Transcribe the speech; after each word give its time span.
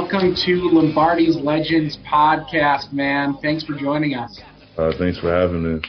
welcome 0.00 0.34
to 0.34 0.52
Lombardi's 0.72 1.36
Legends 1.36 1.98
podcast, 2.10 2.90
man. 2.90 3.36
Thanks 3.42 3.64
for 3.64 3.76
joining 3.76 4.14
us. 4.14 4.40
Uh, 4.78 4.92
thanks 4.98 5.20
for 5.20 5.30
having 5.30 5.62
me. 5.62 5.82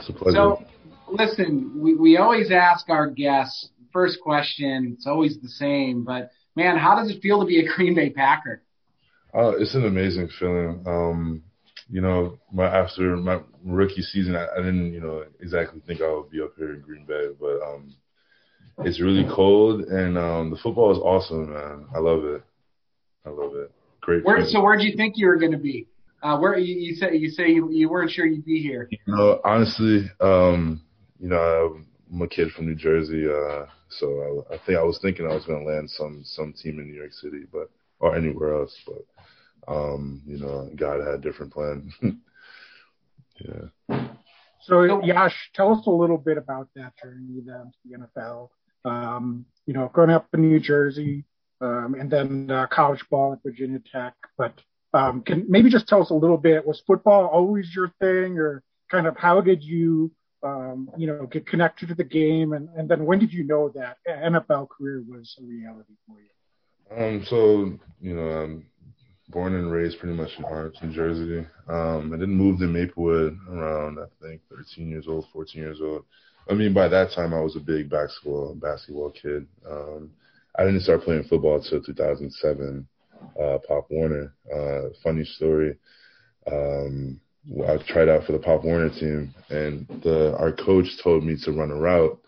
It's 0.00 0.08
a 0.08 0.12
pleasure. 0.12 0.36
So, 0.36 0.64
listen, 1.08 1.70
we, 1.80 1.94
we 1.94 2.16
always 2.16 2.50
ask 2.50 2.88
our 2.88 3.08
guests, 3.08 3.68
first 3.92 4.18
question, 4.20 4.94
it's 4.96 5.06
always 5.06 5.38
the 5.40 5.48
same, 5.48 6.02
but 6.02 6.32
man, 6.56 6.76
how 6.76 6.96
does 6.96 7.08
it 7.08 7.22
feel 7.22 7.38
to 7.38 7.46
be 7.46 7.60
a 7.60 7.72
Green 7.76 7.94
Bay 7.94 8.10
Packer? 8.10 8.62
Uh, 9.32 9.52
it's 9.56 9.76
an 9.76 9.86
amazing 9.86 10.28
feeling. 10.40 10.82
Um, 10.84 11.44
you 11.88 12.00
know, 12.00 12.40
my 12.52 12.66
after 12.66 13.16
my 13.16 13.42
rookie 13.64 14.02
season, 14.02 14.34
I, 14.34 14.48
I, 14.56 14.56
didn't, 14.56 14.92
you 14.92 15.00
know, 15.00 15.24
exactly 15.38 15.80
think 15.86 16.00
I 16.00 16.12
would 16.12 16.30
be 16.30 16.40
up 16.40 16.54
here 16.58 16.74
in 16.74 16.80
Green 16.80 17.06
Bay, 17.06 17.28
but 17.38 17.62
um, 17.62 17.94
it's 18.78 19.00
really 19.00 19.24
cold, 19.32 19.82
and 19.82 20.18
um, 20.18 20.50
the 20.50 20.56
football 20.56 20.90
is 20.90 20.98
awesome, 20.98 21.52
man. 21.52 21.86
I 21.94 22.00
love 22.00 22.24
it. 22.24 22.42
I 23.24 23.30
love 23.30 23.54
it. 23.54 23.70
Great. 24.00 24.24
Where, 24.24 24.44
so, 24.44 24.60
where 24.62 24.76
did 24.76 24.84
you 24.84 24.96
think 24.96 25.14
you 25.16 25.26
were 25.26 25.36
going 25.36 25.52
to 25.52 25.58
be? 25.58 25.86
Uh, 26.22 26.38
where 26.38 26.56
you, 26.56 26.74
you 26.74 26.94
say 26.94 27.16
you 27.16 27.30
say 27.30 27.50
you, 27.50 27.68
you 27.72 27.88
weren't 27.88 28.10
sure 28.10 28.26
you'd 28.26 28.44
be 28.44 28.62
here? 28.62 28.88
You 28.90 28.98
know, 29.06 29.40
honestly, 29.44 30.08
um, 30.20 30.80
you 31.18 31.28
know, 31.28 31.80
I'm 32.12 32.22
a 32.22 32.28
kid 32.28 32.52
from 32.52 32.66
New 32.66 32.76
Jersey, 32.76 33.26
uh, 33.26 33.66
so 33.88 34.44
I, 34.50 34.54
I 34.54 34.58
think 34.64 34.78
I 34.78 34.82
was 34.82 34.98
thinking 35.02 35.26
I 35.26 35.34
was 35.34 35.44
going 35.46 35.64
to 35.64 35.70
land 35.70 35.90
some 35.90 36.22
some 36.24 36.52
team 36.52 36.78
in 36.78 36.86
New 36.86 36.94
York 36.94 37.12
City, 37.12 37.44
but 37.52 37.70
or 37.98 38.16
anywhere 38.16 38.54
else, 38.54 38.76
but 38.86 39.72
um, 39.72 40.22
you 40.26 40.38
know, 40.38 40.70
God 40.76 41.00
had 41.00 41.14
a 41.14 41.18
different 41.18 41.52
plan. 41.52 41.92
yeah. 43.40 43.98
So, 44.62 45.02
Yosh, 45.04 45.34
tell 45.54 45.72
us 45.72 45.86
a 45.86 45.90
little 45.90 46.18
bit 46.18 46.38
about 46.38 46.68
that 46.76 46.92
journey 47.02 47.42
then 47.44 47.72
to 47.72 47.78
the 47.84 48.20
NFL. 48.20 48.48
Um, 48.84 49.44
you 49.66 49.74
know, 49.74 49.90
growing 49.92 50.10
up 50.10 50.28
in 50.34 50.42
New 50.42 50.60
Jersey, 50.60 51.24
um, 51.62 51.94
and 51.98 52.10
then 52.10 52.50
uh, 52.50 52.66
college 52.66 53.04
ball 53.10 53.32
at 53.32 53.42
Virginia 53.42 53.80
Tech. 53.90 54.14
But 54.36 54.54
um, 54.94 55.22
can 55.22 55.46
maybe 55.48 55.70
just 55.70 55.88
tell 55.88 56.02
us 56.02 56.10
a 56.10 56.14
little 56.14 56.36
bit. 56.36 56.66
Was 56.66 56.82
football 56.86 57.26
always 57.26 57.70
your 57.74 57.92
thing, 58.00 58.38
or 58.38 58.62
kind 58.90 59.06
of 59.06 59.16
how 59.16 59.40
did 59.40 59.62
you, 59.62 60.10
um, 60.42 60.90
you 60.96 61.06
know, 61.06 61.26
get 61.26 61.46
connected 61.46 61.88
to 61.88 61.94
the 61.94 62.04
game, 62.04 62.52
and, 62.52 62.68
and 62.76 62.88
then 62.88 63.06
when 63.06 63.18
did 63.18 63.32
you 63.32 63.44
know 63.44 63.70
that 63.74 63.98
NFL 64.08 64.68
career 64.68 65.02
was 65.08 65.34
a 65.40 65.44
reality 65.44 65.94
for 66.06 66.16
you? 66.20 66.28
Um, 66.94 67.24
so 67.28 67.78
you 68.00 68.14
know, 68.14 68.28
I'm 68.28 68.66
born 69.28 69.54
and 69.54 69.72
raised 69.72 69.98
pretty 69.98 70.14
much 70.14 70.30
in 70.36 70.44
Orange, 70.44 70.76
New 70.82 70.92
Jersey. 70.92 71.46
Um, 71.68 72.12
I 72.12 72.18
then 72.18 72.30
moved 72.30 72.60
to 72.60 72.66
Maplewood 72.66 73.38
around 73.48 73.98
I 73.98 74.06
think 74.20 74.42
13 74.50 74.88
years 74.88 75.06
old, 75.08 75.26
14 75.32 75.60
years 75.60 75.78
old. 75.80 76.04
I 76.50 76.54
mean, 76.54 76.74
by 76.74 76.88
that 76.88 77.12
time 77.12 77.32
I 77.32 77.40
was 77.40 77.56
a 77.56 77.60
big 77.60 77.88
basketball 77.88 78.54
basketball 78.56 79.10
kid. 79.10 79.46
Um, 79.68 80.10
I 80.58 80.64
didn't 80.64 80.82
start 80.82 81.02
playing 81.02 81.24
football 81.24 81.56
until 81.56 81.82
2007. 81.82 82.86
Uh, 83.40 83.58
Pop 83.66 83.86
Warner. 83.90 84.34
Uh, 84.52 84.88
funny 85.02 85.24
story. 85.24 85.76
Um, 86.50 87.20
I 87.66 87.76
tried 87.88 88.08
out 88.08 88.24
for 88.24 88.32
the 88.32 88.38
Pop 88.38 88.64
Warner 88.64 88.90
team, 88.90 89.34
and 89.48 89.86
the 90.02 90.36
our 90.38 90.52
coach 90.52 90.86
told 91.02 91.24
me 91.24 91.36
to 91.44 91.52
run 91.52 91.70
a 91.70 91.74
route, 91.74 92.20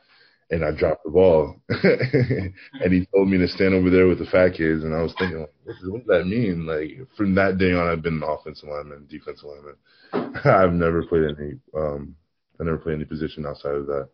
and 0.51 0.65
I 0.65 0.73
dropped 0.73 1.05
the 1.05 1.11
ball. 1.11 1.57
and 1.69 2.93
he 2.93 3.07
told 3.15 3.29
me 3.29 3.39
to 3.39 3.49
stand 3.49 3.75
over 3.75 3.91
there 3.91 4.07
with 4.07 4.19
the 4.19 4.27
fat 4.27 4.55
kids, 4.55 4.85
and 4.85 4.95
I 4.95 5.03
was 5.03 5.15
thinking, 5.19 5.47
what 5.65 5.77
does 5.77 6.07
that 6.07 6.27
mean? 6.27 6.67
Like 6.67 7.09
from 7.17 7.35
that 7.35 7.59
day 7.59 7.73
on, 7.73 7.87
I've 7.87 8.03
been 8.03 8.23
an 8.23 8.23
offensive 8.23 8.69
lineman, 8.69 9.07
defensive 9.09 9.49
lineman. 9.49 10.35
I've 10.45 10.73
never 10.73 11.05
played 11.05 11.37
any. 11.39 11.55
Um, 11.77 12.17
I 12.61 12.65
never 12.65 12.79
played 12.79 12.95
any 12.95 13.05
position 13.05 13.47
outside 13.47 13.75
of 13.75 13.87
that. 13.87 14.09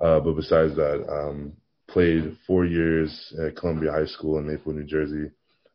Uh, 0.00 0.20
but 0.20 0.32
besides 0.34 0.74
that, 0.76 1.04
um, 1.08 1.52
played 1.92 2.36
four 2.46 2.64
years 2.64 3.34
at 3.44 3.56
Columbia 3.56 3.92
High 3.92 4.06
School 4.06 4.38
in 4.38 4.46
Maplewood, 4.46 4.76
New 4.76 4.84
Jersey. 4.84 5.30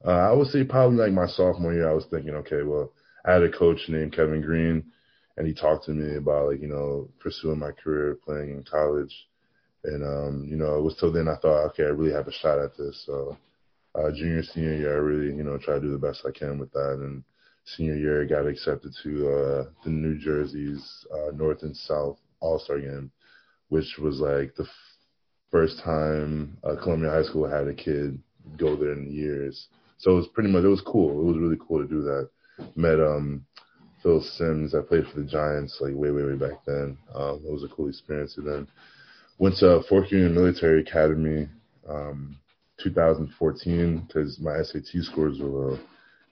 Uh, 0.06 0.10
I 0.10 0.32
would 0.34 0.48
say 0.48 0.64
probably 0.64 0.98
like 0.98 1.12
my 1.12 1.28
sophomore 1.28 1.74
year, 1.74 1.90
I 1.90 1.94
was 1.94 2.06
thinking, 2.10 2.34
okay, 2.36 2.64
well, 2.64 2.92
I 3.26 3.34
had 3.34 3.44
a 3.44 3.52
coach 3.52 3.80
named 3.88 4.14
Kevin 4.14 4.42
Green, 4.42 4.84
and 5.36 5.48
he 5.48 5.54
talked 5.54 5.86
to 5.86 5.92
me 5.92 6.18
about 6.18 6.48
like 6.48 6.62
you 6.62 6.68
know 6.68 7.10
pursuing 7.20 7.60
my 7.60 7.72
career 7.72 8.18
playing 8.26 8.50
in 8.50 8.64
college, 8.64 9.14
and 9.84 10.04
um, 10.04 10.46
you 10.50 10.56
know 10.56 10.78
it 10.78 10.82
was 10.82 10.96
till 11.00 11.12
then 11.12 11.28
I 11.28 11.36
thought, 11.36 11.66
okay, 11.68 11.84
I 11.84 11.88
really 11.88 12.14
have 12.14 12.28
a 12.28 12.32
shot 12.32 12.60
at 12.60 12.78
this. 12.78 13.04
So 13.06 13.38
uh, 13.96 14.12
junior 14.12 14.44
senior 14.44 14.76
year, 14.76 14.94
I 14.96 15.00
really 15.00 15.36
you 15.36 15.44
know 15.44 15.58
try 15.58 15.76
to 15.76 15.82
do 15.82 15.92
the 15.92 15.98
best 15.98 16.26
I 16.26 16.32
can 16.32 16.58
with 16.58 16.72
that, 16.74 17.00
and 17.02 17.24
senior 17.66 17.96
year 17.96 18.24
I 18.24 18.26
got 18.26 18.48
accepted 18.48 18.94
to 19.04 19.30
uh, 19.30 19.66
the 19.84 19.90
New 19.90 20.18
Jersey's 20.18 21.06
uh, 21.14 21.32
North 21.34 21.64
and 21.64 21.76
South 21.76 22.18
All 22.40 22.60
Star 22.60 22.80
game, 22.80 23.12
which 23.70 23.98
was 24.00 24.20
like 24.20 24.56
the 24.56 24.68
first 25.52 25.80
time 25.84 26.58
uh, 26.64 26.76
Columbia 26.82 27.10
High 27.10 27.24
School 27.24 27.50
had 27.50 27.68
a 27.68 27.74
kid 27.74 28.20
go 28.58 28.76
there 28.76 28.94
in 28.94 29.12
years. 29.12 29.68
So 29.98 30.12
it 30.12 30.16
was 30.16 30.28
pretty 30.28 30.50
much 30.50 30.64
it 30.64 30.68
was 30.68 30.82
cool. 30.82 31.20
It 31.20 31.24
was 31.24 31.38
really 31.38 31.58
cool 31.68 31.82
to 31.82 31.88
do 31.88 32.02
that. 32.04 32.30
Met 32.76 33.00
um 33.00 33.46
Phil 34.02 34.22
Simms. 34.22 34.76
I 34.76 34.82
played 34.82 35.08
for 35.08 35.20
the 35.20 35.26
Giants 35.26 35.78
like 35.82 35.94
way 35.96 36.12
way 36.12 36.24
way 36.24 36.36
back 36.36 36.64
then. 36.66 36.98
Um, 37.14 37.42
it 37.46 37.52
was 37.52 37.64
a 37.64 37.68
cool 37.68 37.90
experience. 37.90 38.38
And 38.38 38.48
then 38.48 38.68
went 39.38 39.58
to 39.58 39.82
Fork 39.90 40.12
Union 40.12 40.34
Military 40.34 40.82
Academy 40.82 41.48
um, 41.90 42.38
2014 42.84 44.06
because 44.08 44.40
my 44.40 44.62
SAT 44.62 45.04
scores 45.04 45.40
were 45.40 45.48
low, 45.48 45.80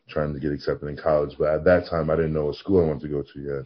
trying 0.10 0.34
to 0.34 0.40
get 0.40 0.52
accepted 0.52 0.88
in 0.88 0.98
college. 0.98 1.36
But 1.38 1.50
at 1.50 1.64
that 1.66 1.88
time, 1.90 2.10
I 2.10 2.16
didn't 2.16 2.34
know 2.34 2.46
what 2.46 2.56
school 2.56 2.84
I 2.84 2.88
wanted 2.88 3.02
to 3.04 3.08
go 3.10 3.24
to 3.24 3.40
yet. 3.40 3.66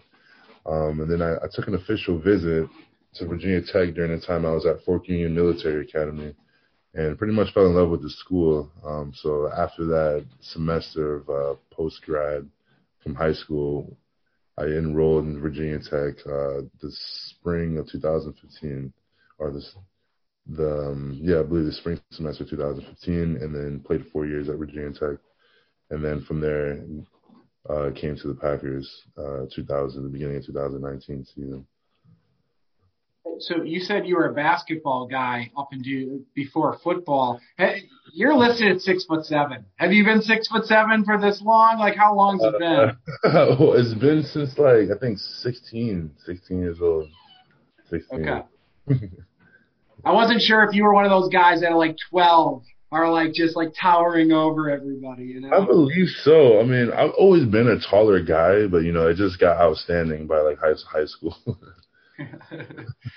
Um, 0.66 1.02
and 1.02 1.12
then 1.12 1.22
I, 1.22 1.36
I 1.36 1.48
took 1.52 1.68
an 1.68 1.76
official 1.76 2.20
visit 2.20 2.70
to 3.16 3.26
Virginia 3.26 3.62
Tech 3.62 3.94
during 3.94 4.18
the 4.18 4.26
time 4.26 4.46
I 4.46 4.52
was 4.52 4.66
at 4.66 4.84
Fork 4.84 5.08
Union 5.08 5.34
Military 5.34 5.84
Academy 5.84 6.36
and 6.94 7.18
pretty 7.18 7.34
much 7.34 7.54
fell 7.54 7.68
in 7.68 7.76
love 7.76 7.90
with 7.90 8.02
the 8.02 8.10
school. 8.10 8.72
Um, 8.86 9.14
so 9.16 9.52
after 9.56 9.86
that 9.86 10.26
semester 10.42 11.16
of 11.16 11.30
uh, 11.30 11.56
post 11.72 12.02
grad 12.06 12.48
from 13.04 13.16
high 13.16 13.34
school, 13.34 13.96
I 14.58 14.64
enrolled 14.64 15.26
in 15.26 15.40
Virginia 15.40 15.80
Tech 15.80 16.20
uh, 16.26 16.62
the 16.82 16.92
spring 16.92 17.78
of 17.78 17.90
2015, 17.90 18.94
or 19.38 19.52
this 19.52 19.74
the 20.48 20.90
um, 20.90 21.18
yeah 21.22 21.40
I 21.40 21.44
believe 21.44 21.66
the 21.66 21.74
spring 21.74 22.02
semester 22.12 22.44
2015, 22.44 23.38
and 23.42 23.56
then 23.56 23.84
played 23.86 24.06
four 24.12 24.26
years 24.26 24.50
at 24.50 24.58
Virginia 24.58 24.92
Tech, 24.92 25.20
and 25.92 26.04
then 26.04 26.22
from 26.26 26.42
there 26.42 26.84
uh, 27.70 27.92
came 27.96 28.18
to 28.18 28.28
the 28.28 28.34
Packers 28.34 28.90
uh, 29.18 29.46
2000 29.54 30.04
the 30.04 30.10
beginning 30.10 30.38
of 30.38 30.46
2019 30.46 31.26
season 31.26 31.66
so 33.40 33.64
you 33.64 33.80
said 33.80 34.06
you 34.06 34.16
were 34.16 34.28
a 34.28 34.34
basketball 34.34 35.08
guy 35.08 35.52
up 35.58 35.70
into 35.72 36.26
before 36.34 36.78
football. 36.84 37.40
You're 38.14 38.36
listed 38.36 38.76
at 38.76 38.82
six 38.82 39.06
foot 39.06 39.26
seven. 39.26 39.66
Have 39.76 39.92
you 39.92 40.04
been 40.04 40.22
six 40.22 40.48
foot 40.48 40.66
seven 40.66 41.04
for 41.06 41.20
this 41.20 41.42
long? 41.44 41.78
Like 41.80 41.96
how 41.96 42.16
long's 42.16 42.44
it 42.44 42.60
been? 42.60 42.98
Uh, 43.24 43.56
it's 43.74 43.94
been 43.96 44.24
since 44.24 44.58
like 44.58 44.96
I 44.96 44.98
think 45.00 45.18
16, 45.18 46.12
16 46.26 46.60
years 46.60 46.78
old. 46.82 47.08
16. 47.90 48.28
Okay. 48.28 48.42
I 50.06 50.14
wasn't 50.14 50.42
sure 50.42 50.64
if 50.64 50.74
you 50.74 50.84
were 50.84 50.94
one 50.94 51.06
of 51.06 51.12
those 51.12 51.30
guys 51.30 51.62
that 51.62 51.72
are 51.72 51.78
like 51.78 51.98
12 52.10 52.64
are 52.92 53.12
like 53.12 53.34
just 53.34 53.56
like 53.56 53.70
towering 53.80 54.32
over 54.32 54.70
everybody. 54.70 55.26
You 55.26 55.42
know? 55.42 55.50
I 55.52 55.66
believe 55.66 56.08
so. 56.24 56.60
I 56.60 56.64
mean, 56.64 56.92
I've 56.92 57.12
always 57.18 57.46
been 57.46 57.68
a 57.68 57.80
taller 57.90 58.24
guy, 58.24 58.68
but 58.68 58.80
you 58.80 58.92
know, 58.92 59.08
it 59.08 59.16
just 59.16 59.40
got 59.40 59.60
outstanding 59.60 60.28
by 60.28 60.40
like 60.40 60.58
high 60.60 60.74
high 60.90 61.06
school. 61.06 61.36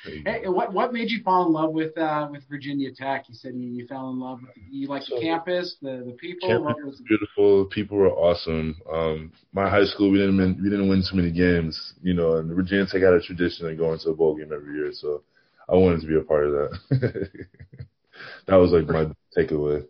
hey, 0.04 0.42
what 0.46 0.72
what 0.72 0.92
made 0.92 1.10
you 1.10 1.22
fall 1.22 1.46
in 1.46 1.52
love 1.52 1.72
with 1.72 1.96
uh, 1.98 2.28
with 2.30 2.42
Virginia 2.48 2.90
Tech? 2.94 3.28
You 3.28 3.34
said 3.34 3.54
you, 3.54 3.68
you 3.68 3.86
fell 3.86 4.10
in 4.10 4.20
love. 4.20 4.40
With, 4.42 4.50
you 4.70 4.88
like 4.88 5.02
so, 5.02 5.16
the 5.16 5.22
campus, 5.22 5.76
the 5.82 6.02
the 6.06 6.12
people. 6.12 6.48
Campus 6.48 6.76
was 6.84 7.02
beautiful. 7.06 7.66
People 7.66 7.98
were 7.98 8.10
awesome. 8.10 8.76
Um, 8.92 9.32
my 9.52 9.68
high 9.68 9.84
school, 9.84 10.10
we 10.10 10.18
didn't 10.18 10.36
win, 10.36 10.58
we 10.62 10.70
didn't 10.70 10.88
win 10.88 11.02
too 11.08 11.16
many 11.16 11.30
games, 11.30 11.94
you 12.02 12.14
know. 12.14 12.36
And 12.36 12.54
Virginia 12.54 12.86
Tech 12.86 13.02
had 13.02 13.14
a 13.14 13.20
tradition 13.20 13.68
of 13.68 13.78
going 13.78 13.98
to 14.00 14.10
a 14.10 14.14
bowl 14.14 14.36
game 14.36 14.52
every 14.52 14.74
year, 14.74 14.90
so 14.92 15.22
I 15.68 15.74
wanted 15.76 16.00
to 16.02 16.06
be 16.06 16.16
a 16.16 16.22
part 16.22 16.46
of 16.46 16.52
that. 16.52 17.30
that 18.46 18.56
was 18.56 18.72
like 18.72 18.86
my 18.88 19.06
takeaway. 19.36 19.86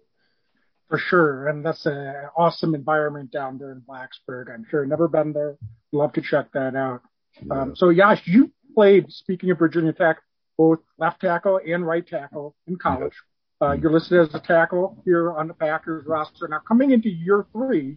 For 0.88 0.98
sure, 0.98 1.48
and 1.48 1.64
that's 1.64 1.86
an 1.86 2.14
awesome 2.36 2.74
environment 2.74 3.30
down 3.30 3.56
there 3.56 3.72
in 3.72 3.80
Blacksburg. 3.80 4.52
I'm 4.52 4.66
sure 4.70 4.84
never 4.84 5.08
been 5.08 5.32
there. 5.32 5.56
Love 5.90 6.12
to 6.14 6.22
check 6.22 6.52
that 6.52 6.76
out. 6.76 7.00
Yeah. 7.40 7.62
Um, 7.62 7.76
so 7.76 7.88
Yosh, 7.88 8.20
you 8.26 8.50
played, 8.74 9.10
speaking 9.10 9.50
of 9.50 9.58
Virginia 9.58 9.92
Tech, 9.92 10.18
both 10.58 10.80
left 10.98 11.20
tackle 11.20 11.60
and 11.66 11.86
right 11.86 12.06
tackle 12.06 12.54
in 12.66 12.76
college. 12.76 13.14
Uh, 13.60 13.72
you're 13.72 13.92
listed 13.92 14.18
as 14.18 14.34
a 14.34 14.40
tackle 14.40 15.00
here 15.04 15.32
on 15.32 15.46
the 15.46 15.54
Packers 15.54 16.04
roster. 16.06 16.48
Now, 16.48 16.58
coming 16.66 16.90
into 16.90 17.08
year 17.08 17.46
three, 17.52 17.96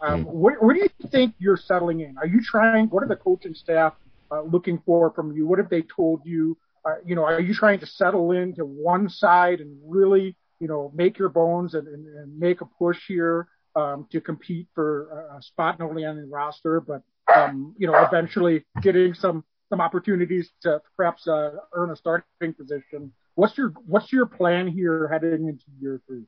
um, 0.00 0.24
mm. 0.24 0.32
where, 0.32 0.56
where 0.56 0.74
do 0.74 0.82
you 0.82 1.08
think 1.08 1.34
you're 1.38 1.56
settling 1.56 2.00
in? 2.00 2.16
Are 2.18 2.26
you 2.26 2.42
trying? 2.42 2.86
What 2.88 3.02
are 3.02 3.08
the 3.08 3.16
coaching 3.16 3.54
staff 3.54 3.94
uh, 4.30 4.42
looking 4.42 4.82
for 4.84 5.10
from 5.12 5.32
you? 5.32 5.46
What 5.46 5.58
have 5.58 5.70
they 5.70 5.82
told 5.82 6.20
you? 6.24 6.58
Uh, 6.84 6.96
you 7.04 7.16
know, 7.16 7.24
are 7.24 7.40
you 7.40 7.54
trying 7.54 7.80
to 7.80 7.86
settle 7.86 8.32
into 8.32 8.64
one 8.64 9.08
side 9.08 9.60
and 9.60 9.78
really, 9.86 10.36
you 10.60 10.68
know, 10.68 10.92
make 10.94 11.18
your 11.18 11.30
bones 11.30 11.74
and, 11.74 11.88
and, 11.88 12.06
and 12.06 12.38
make 12.38 12.60
a 12.60 12.66
push 12.78 12.98
here? 13.08 13.48
um, 13.76 14.06
to 14.10 14.20
compete 14.20 14.66
for 14.74 15.28
a 15.36 15.42
spot 15.42 15.78
not 15.78 15.90
only 15.90 16.04
on 16.04 16.16
the 16.16 16.26
roster, 16.26 16.80
but 16.80 17.02
um, 17.34 17.74
you 17.78 17.86
know, 17.86 17.94
eventually 18.04 18.64
getting 18.80 19.12
some 19.14 19.44
some 19.68 19.80
opportunities 19.80 20.50
to 20.62 20.80
perhaps 20.96 21.26
uh, 21.26 21.50
earn 21.72 21.90
a 21.90 21.96
starting 21.96 22.54
position. 22.54 23.12
What's 23.34 23.58
your 23.58 23.74
what's 23.86 24.12
your 24.12 24.26
plan 24.26 24.68
here 24.68 25.08
heading 25.08 25.48
into 25.48 25.64
year 25.80 26.00
three? 26.06 26.24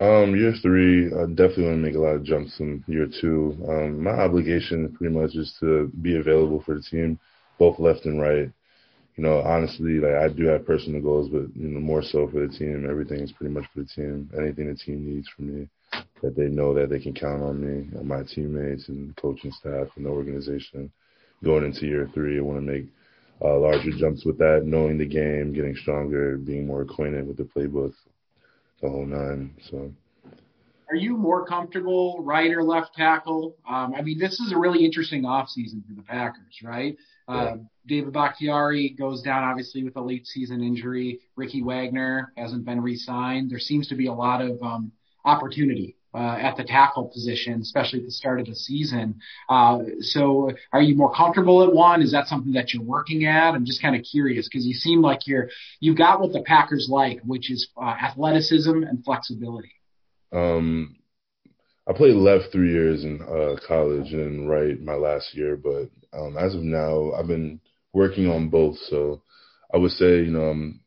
Um, 0.00 0.34
year 0.34 0.52
three, 0.60 1.06
I 1.06 1.26
definitely 1.26 1.66
want 1.66 1.76
to 1.76 1.86
make 1.86 1.94
a 1.94 1.98
lot 2.00 2.16
of 2.16 2.24
jumps 2.24 2.58
in 2.58 2.82
year 2.88 3.06
two. 3.20 3.56
Um, 3.68 4.02
my 4.02 4.10
obligation 4.10 4.92
pretty 4.92 5.14
much 5.14 5.36
is 5.36 5.54
to 5.60 5.92
be 6.02 6.16
available 6.16 6.60
for 6.66 6.74
the 6.74 6.82
team, 6.82 7.20
both 7.58 7.78
left 7.78 8.04
and 8.06 8.20
right. 8.20 8.50
You 9.16 9.24
know, 9.24 9.40
honestly, 9.42 10.00
like 10.00 10.14
I 10.14 10.28
do 10.28 10.46
have 10.46 10.66
personal 10.66 11.02
goals, 11.02 11.28
but 11.28 11.54
you 11.54 11.68
know, 11.68 11.78
more 11.78 12.02
so 12.02 12.28
for 12.28 12.44
the 12.44 12.52
team. 12.52 12.88
Everything 12.90 13.20
is 13.20 13.30
pretty 13.30 13.54
much 13.54 13.64
for 13.72 13.80
the 13.82 13.88
team. 13.94 14.28
Anything 14.36 14.68
the 14.68 14.74
team 14.74 15.06
needs 15.06 15.28
from 15.28 15.54
me, 15.54 15.68
that 16.22 16.34
they 16.34 16.48
know 16.48 16.74
that 16.74 16.90
they 16.90 16.98
can 16.98 17.14
count 17.14 17.42
on 17.42 17.60
me 17.60 17.96
and 17.96 18.08
my 18.08 18.22
teammates 18.24 18.88
and 18.88 19.14
coaching 19.16 19.52
staff 19.52 19.88
and 19.96 20.06
the 20.06 20.10
organization. 20.10 20.90
Going 21.44 21.64
into 21.64 21.86
year 21.86 22.08
three, 22.14 22.38
I 22.38 22.42
want 22.42 22.58
to 22.58 22.72
make 22.72 22.86
uh, 23.44 23.58
larger 23.58 23.90
jumps 23.90 24.24
with 24.24 24.38
that, 24.38 24.62
knowing 24.64 24.98
the 24.98 25.06
game, 25.06 25.52
getting 25.52 25.74
stronger, 25.74 26.36
being 26.36 26.66
more 26.66 26.82
acquainted 26.82 27.26
with 27.26 27.36
the 27.36 27.44
playbook, 27.44 27.92
the 28.80 28.88
whole 28.88 29.06
nine. 29.06 29.54
So. 29.70 29.92
Are 30.88 30.96
you 30.96 31.16
more 31.16 31.46
comfortable 31.46 32.22
right 32.22 32.50
or 32.50 32.62
left 32.62 32.94
tackle? 32.94 33.56
Um, 33.68 33.94
I 33.96 34.02
mean, 34.02 34.18
this 34.18 34.38
is 34.40 34.52
a 34.52 34.58
really 34.58 34.84
interesting 34.84 35.22
offseason 35.22 35.86
for 35.86 35.94
the 35.96 36.02
Packers, 36.02 36.60
right? 36.62 36.96
Yeah. 37.28 37.34
Uh, 37.34 37.56
David 37.86 38.12
Bakhtiari 38.12 38.90
goes 38.90 39.22
down 39.22 39.42
obviously 39.42 39.82
with 39.84 39.96
a 39.96 40.00
late 40.00 40.26
season 40.26 40.62
injury. 40.62 41.20
Ricky 41.34 41.62
Wagner 41.62 42.32
hasn't 42.36 42.64
been 42.64 42.80
re-signed. 42.80 43.50
There 43.50 43.58
seems 43.58 43.88
to 43.88 43.94
be 43.94 44.06
a 44.06 44.12
lot 44.12 44.42
of 44.42 44.62
um, 44.62 44.92
opportunity 45.24 45.96
uh, 46.14 46.36
at 46.40 46.56
the 46.56 46.64
tackle 46.64 47.06
position, 47.06 47.60
especially 47.60 48.00
at 48.00 48.04
the 48.04 48.12
start 48.12 48.40
of 48.40 48.46
the 48.46 48.54
season. 48.54 49.20
Uh, 49.48 49.78
so 50.00 50.50
are 50.72 50.82
you 50.82 50.94
more 50.94 51.12
comfortable 51.14 51.62
at 51.62 51.72
one? 51.72 52.02
Is 52.02 52.12
that 52.12 52.26
something 52.26 52.52
that 52.52 52.72
you're 52.72 52.82
working 52.82 53.24
at? 53.26 53.54
I'm 53.54 53.64
just 53.64 53.80
kind 53.80 53.96
of 53.96 54.02
curious 54.02 54.48
because 54.48 54.66
you 54.66 54.74
seem 54.74 55.00
like 55.00 55.26
you're, 55.26 55.48
you've 55.80 55.98
got 55.98 56.20
what 56.20 56.32
the 56.32 56.42
Packers 56.42 56.88
like, 56.90 57.20
which 57.24 57.50
is 57.50 57.68
uh, 57.76 57.94
athleticism 58.02 58.82
and 58.82 59.04
flexibility. 59.04 59.72
Um, 60.32 60.96
I 61.88 61.92
played 61.92 62.14
left 62.14 62.52
three 62.52 62.72
years 62.72 63.04
in 63.04 63.20
uh, 63.22 63.56
college 63.66 64.12
and 64.12 64.48
right 64.48 64.80
my 64.80 64.94
last 64.94 65.34
year, 65.34 65.56
but 65.56 65.90
um, 66.16 66.36
as 66.36 66.54
of 66.54 66.62
now, 66.62 67.12
I've 67.12 67.26
been 67.26 67.60
working 67.92 68.28
on 68.28 68.48
both. 68.48 68.76
So 68.88 69.22
I 69.72 69.78
would 69.78 69.90
say, 69.92 70.22
you 70.22 70.30
know, 70.30 70.50
um, 70.50 70.80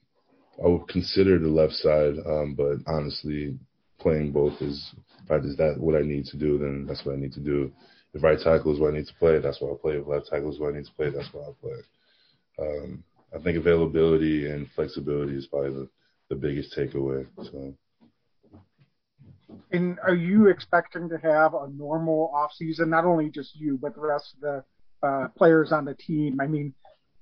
I 0.63 0.67
would 0.67 0.87
consider 0.87 1.37
the 1.37 1.49
left 1.49 1.73
side, 1.73 2.15
um, 2.25 2.55
but 2.55 2.77
honestly, 2.87 3.57
playing 4.05 4.31
both 4.31 4.61
is 4.61 4.93
is 5.31 5.57
that 5.57 5.75
what 5.79 5.95
I 5.95 6.01
need 6.01 6.25
to 6.25 6.37
do, 6.37 6.59
then 6.59 6.85
that's 6.87 7.03
what 7.03 7.15
I 7.15 7.17
need 7.17 7.33
to 7.33 7.39
do. 7.39 7.71
If 8.13 8.21
right 8.21 8.37
tackle 8.37 8.73
is 8.73 8.79
what 8.79 8.93
I 8.93 8.97
need 8.97 9.07
to 9.07 9.13
play, 9.15 9.39
that's 9.39 9.59
what 9.59 9.73
I 9.73 9.75
play. 9.81 9.93
If 9.93 10.05
left 10.05 10.27
tackle 10.27 10.53
is 10.53 10.59
what 10.59 10.73
I 10.73 10.77
need 10.77 10.85
to 10.85 10.93
play, 10.93 11.09
that's 11.09 11.33
what 11.33 11.49
I 11.49 11.51
play. 11.59 11.79
Um, 12.59 13.03
I 13.35 13.39
think 13.39 13.57
availability 13.57 14.51
and 14.51 14.69
flexibility 14.75 15.35
is 15.35 15.47
probably 15.47 15.71
the, 15.71 15.89
the 16.29 16.35
biggest 16.35 16.77
takeaway. 16.77 17.25
So. 17.41 17.73
And 19.71 19.97
are 20.03 20.13
you 20.13 20.49
expecting 20.49 21.09
to 21.09 21.17
have 21.17 21.55
a 21.55 21.67
normal 21.69 22.31
off 22.35 22.51
season? 22.55 22.91
Not 22.91 23.05
only 23.05 23.31
just 23.31 23.55
you, 23.55 23.79
but 23.81 23.95
the 23.95 24.01
rest 24.01 24.35
of 24.35 24.41
the 24.41 25.07
uh, 25.07 25.27
players 25.29 25.71
on 25.71 25.85
the 25.85 25.95
team. 25.95 26.39
I 26.39 26.45
mean, 26.45 26.75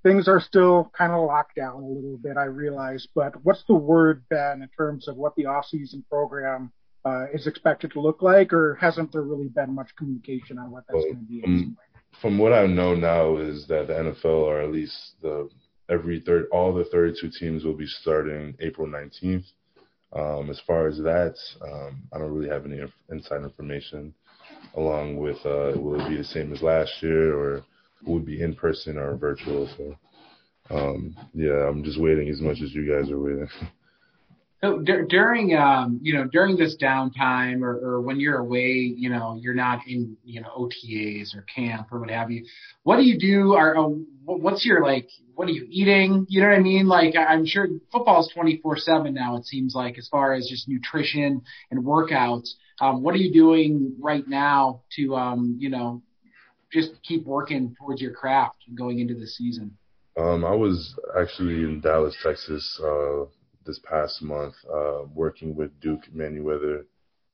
things 0.04 0.28
are 0.28 0.40
still 0.40 0.92
kind 0.96 1.12
of 1.12 1.26
locked 1.26 1.56
down 1.56 1.82
a 1.82 1.88
little 1.88 2.18
bit, 2.18 2.38
I 2.38 2.44
realize. 2.44 3.08
But 3.16 3.44
what's 3.44 3.64
the 3.68 3.74
word 3.74 4.24
been 4.30 4.62
in 4.62 4.70
terms 4.78 5.08
of 5.08 5.16
what 5.16 5.36
the 5.36 5.46
off 5.48 5.66
season 5.66 6.04
program 6.10 6.72
uh, 7.06 7.26
is 7.34 7.48
expected 7.48 7.92
to 7.94 8.02
look 8.02 8.22
like, 8.22 8.54
or 8.54 8.76
hasn't 8.76 9.12
there 9.12 9.24
really 9.24 9.48
been 9.48 9.74
much 9.74 9.90
communication 9.98 10.60
on 10.60 10.72
what 10.72 10.84
that's 10.88 10.96
well, 10.96 11.14
going 11.14 11.18
to 11.18 11.24
be? 11.24 11.44
Um, 11.46 11.78
from 12.22 12.38
what 12.38 12.54
I 12.54 12.68
know 12.68 12.94
now 12.94 13.38
is 13.38 13.66
that 13.68 13.88
the 13.88 13.94
NFL, 13.94 14.26
or 14.26 14.62
at 14.62 14.72
least 14.72 14.96
the 15.22 15.50
every 15.90 16.20
third, 16.20 16.46
all 16.52 16.74
the 16.74 16.86
32 16.86 17.32
teams 17.40 17.64
will 17.64 17.76
be 17.76 17.88
starting 17.88 18.56
April 18.60 18.88
19th. 18.88 19.46
Um, 20.16 20.50
as 20.52 20.62
far 20.68 20.88
as 20.88 20.98
that, 20.98 21.36
um, 21.62 22.04
I 22.14 22.20
don't 22.20 22.32
really 22.32 22.50
have 22.50 22.66
any 22.66 22.80
inside 23.10 23.44
information. 23.44 24.14
Along 24.76 25.18
with, 25.18 25.38
uh, 25.46 25.74
will 25.76 26.00
it 26.00 26.10
be 26.10 26.18
the 26.18 26.24
same 26.24 26.54
as 26.54 26.62
last 26.62 26.92
year, 27.02 27.38
or 27.38 27.66
it 28.06 28.26
be 28.26 28.42
in 28.42 28.56
person 28.56 28.98
or 28.98 29.16
virtual? 29.16 29.70
So, 29.78 29.96
um, 30.70 31.16
yeah, 31.34 31.68
I'm 31.68 31.84
just 31.84 32.00
waiting 32.00 32.30
as 32.30 32.42
much 32.42 32.62
as 32.62 32.74
you 32.74 32.90
guys 32.90 33.12
are 33.12 33.20
waiting. 33.20 33.48
So 34.64 34.80
d- 34.80 35.04
during, 35.10 35.58
um, 35.58 36.00
you 36.02 36.14
know, 36.14 36.24
during 36.24 36.56
this 36.56 36.78
downtime 36.82 37.64
or, 37.64 37.76
or 37.80 38.00
when 38.00 38.18
you're 38.22 38.38
away, 38.38 38.94
you 38.96 39.10
know, 39.10 39.38
you're 39.38 39.54
not 39.54 39.80
in, 39.86 40.16
you 40.24 40.40
know, 40.40 40.48
OTAs 40.58 41.36
or 41.36 41.42
camp 41.54 41.88
or 41.92 42.00
what 42.00 42.10
have 42.10 42.32
you. 42.32 42.46
What 42.84 42.96
do 42.96 43.04
you 43.04 43.20
do? 43.20 43.56
Or 43.56 43.78
uh, 43.78 43.90
what's 44.24 44.66
your 44.66 44.82
like? 44.82 45.10
What 45.36 45.50
are 45.50 45.52
you 45.52 45.68
eating? 45.70 46.26
You 46.30 46.42
know 46.42 46.48
what 46.48 46.56
I 46.56 46.62
mean? 46.62 46.88
Like 46.88 47.14
I'm 47.18 47.46
sure 47.46 47.68
football 47.92 48.22
is 48.22 48.32
24/7 48.34 49.12
now. 49.14 49.36
It 49.36 49.46
seems 49.46 49.76
like 49.76 49.98
as 49.98 50.08
far 50.08 50.34
as 50.34 50.48
just 50.48 50.70
nutrition 50.70 51.42
and 51.70 51.84
workouts. 51.84 52.52
Um, 52.80 53.04
what 53.04 53.16
are 53.16 53.18
you 53.20 53.34
doing 53.34 53.98
right 54.00 54.26
now 54.26 54.84
to, 54.96 55.16
um, 55.16 55.58
you 55.60 55.72
know, 55.72 56.04
just 56.74 56.92
keep 57.04 57.26
working 57.26 57.76
towards 57.80 58.02
your 58.02 58.12
craft 58.12 58.58
going 58.76 59.00
into 59.00 59.14
the 59.14 59.28
season? 59.28 59.78
Um, 60.18 60.44
I 60.44 60.56
was 60.56 60.96
actually 61.20 61.64
in 61.64 61.80
Dallas, 61.82 62.16
Texas. 62.24 62.82
Uh, 62.84 63.26
this 63.66 63.80
past 63.80 64.22
month, 64.22 64.56
uh, 64.74 65.04
working 65.14 65.56
with 65.56 65.80
Duke 65.80 66.04
Manyweather, 66.16 66.86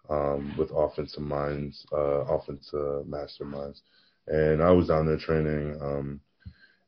um, 0.09 0.53
with 0.57 0.69
offensive 0.75 1.23
minds, 1.23 1.85
uh, 1.91 2.25
offensive 2.25 3.05
masterminds. 3.05 3.81
And 4.27 4.61
I 4.61 4.71
was 4.71 4.87
down 4.87 5.07
there 5.07 5.17
training, 5.17 5.79
um, 5.81 6.19